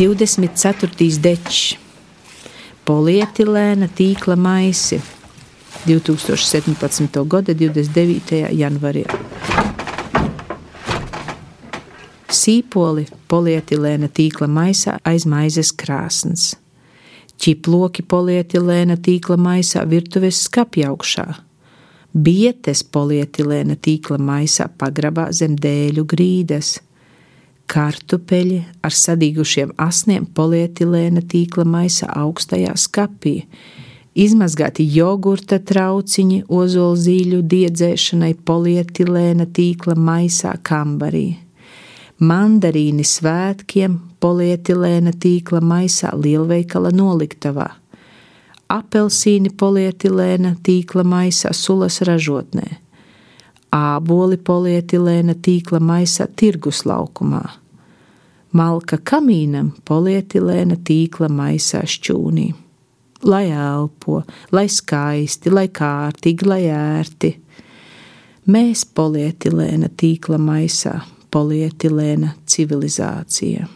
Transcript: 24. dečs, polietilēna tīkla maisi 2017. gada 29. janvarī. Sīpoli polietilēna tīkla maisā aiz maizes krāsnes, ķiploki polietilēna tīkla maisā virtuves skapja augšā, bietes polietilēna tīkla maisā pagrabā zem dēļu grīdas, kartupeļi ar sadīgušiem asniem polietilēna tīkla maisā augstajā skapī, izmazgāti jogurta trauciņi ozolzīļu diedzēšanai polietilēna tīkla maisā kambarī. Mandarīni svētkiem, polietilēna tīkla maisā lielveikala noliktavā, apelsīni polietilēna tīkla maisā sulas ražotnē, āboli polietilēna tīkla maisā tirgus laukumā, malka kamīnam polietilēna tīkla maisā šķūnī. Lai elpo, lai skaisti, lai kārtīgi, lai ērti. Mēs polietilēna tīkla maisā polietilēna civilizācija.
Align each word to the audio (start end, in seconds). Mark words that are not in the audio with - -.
24. 0.00 1.20
dečs, 1.20 1.74
polietilēna 2.88 3.84
tīkla 3.92 4.32
maisi 4.32 4.96
2017. 5.84 7.20
gada 7.28 7.52
29. 7.52 8.38
janvarī. 8.56 9.04
Sīpoli 12.32 13.04
polietilēna 13.28 14.08
tīkla 14.08 14.48
maisā 14.48 14.96
aiz 15.04 15.28
maizes 15.28 15.76
krāsnes, 15.76 16.54
ķiploki 17.36 18.08
polietilēna 18.08 18.96
tīkla 18.96 19.36
maisā 19.36 19.84
virtuves 19.84 20.46
skapja 20.48 20.94
augšā, 20.94 21.26
bietes 22.16 22.86
polietilēna 22.88 23.76
tīkla 23.76 24.16
maisā 24.16 24.72
pagrabā 24.80 25.28
zem 25.36 25.60
dēļu 25.60 26.08
grīdas, 26.08 26.78
kartupeļi 27.70 28.60
ar 28.82 28.94
sadīgušiem 28.94 29.74
asniem 29.80 30.26
polietilēna 30.34 31.22
tīkla 31.30 31.64
maisā 31.68 32.08
augstajā 32.18 32.74
skapī, 32.78 33.34
izmazgāti 34.18 34.86
jogurta 34.90 35.60
trauciņi 35.62 36.42
ozolzīļu 36.50 37.42
diedzēšanai 37.54 38.32
polietilēna 38.46 39.46
tīkla 39.54 39.94
maisā 39.94 40.56
kambarī. 40.66 41.28
Mandarīni 42.20 43.06
svētkiem, 43.06 43.96
polietilēna 44.20 45.14
tīkla 45.16 45.62
maisā 45.64 46.10
lielveikala 46.12 46.90
noliktavā, 46.92 47.70
apelsīni 48.70 49.54
polietilēna 49.56 50.56
tīkla 50.66 51.06
maisā 51.06 51.54
sulas 51.56 52.02
ražotnē, 52.04 52.66
āboli 53.74 54.36
polietilēna 54.36 55.36
tīkla 55.42 55.80
maisā 55.82 56.26
tirgus 56.36 56.82
laukumā, 56.88 57.42
malka 58.52 58.98
kamīnam 58.98 59.72
polietilēna 59.88 60.80
tīkla 60.84 61.30
maisā 61.30 61.84
šķūnī. 61.86 62.50
Lai 63.20 63.50
elpo, 63.52 64.22
lai 64.52 64.64
skaisti, 64.72 65.50
lai 65.52 65.68
kārtīgi, 65.68 66.46
lai 66.48 66.62
ērti. 66.72 67.34
Mēs 68.50 68.86
polietilēna 68.96 69.90
tīkla 69.92 70.38
maisā 70.40 70.94
polietilēna 71.30 72.32
civilizācija. 72.48 73.68